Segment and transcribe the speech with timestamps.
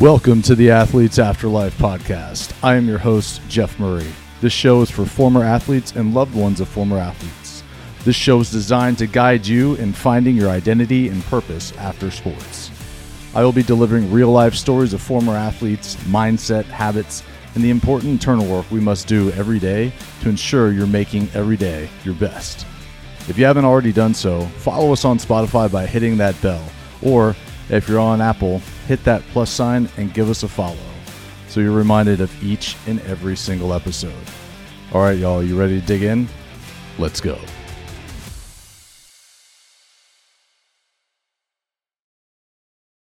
[0.00, 2.52] Welcome to the Athletes Afterlife podcast.
[2.64, 4.08] I am your host, Jeff Murray.
[4.40, 7.62] This show is for former athletes and loved ones of former athletes.
[8.04, 12.72] This show is designed to guide you in finding your identity and purpose after sports.
[13.36, 17.22] I will be delivering real life stories of former athletes, mindset, habits,
[17.54, 21.56] and the important internal work we must do every day to ensure you're making every
[21.56, 22.66] day your best.
[23.28, 26.64] If you haven't already done so, follow us on Spotify by hitting that bell,
[27.00, 27.36] or
[27.68, 30.76] if you're on Apple, hit that plus sign and give us a follow
[31.48, 34.12] so you're reminded of each and every single episode.
[34.92, 36.28] All right, y'all, you ready to dig in?
[36.98, 37.38] Let's go.